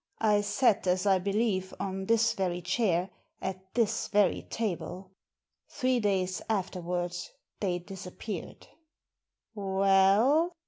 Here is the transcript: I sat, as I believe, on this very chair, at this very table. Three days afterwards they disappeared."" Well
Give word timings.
I 0.23 0.41
sat, 0.41 0.87
as 0.87 1.05
I 1.05 1.19
believe, 1.19 1.75
on 1.79 2.07
this 2.07 2.33
very 2.33 2.59
chair, 2.63 3.11
at 3.39 3.71
this 3.75 4.07
very 4.07 4.41
table. 4.41 5.11
Three 5.69 5.99
days 5.99 6.41
afterwards 6.49 7.29
they 7.59 7.77
disappeared."" 7.77 8.65
Well 9.53 10.53